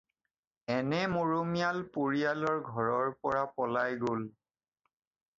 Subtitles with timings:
[0.75, 4.25] এনে মৰমীয়াল পৰিয়ালৰ ঘৰৰ পৰা পলাই গ'ল।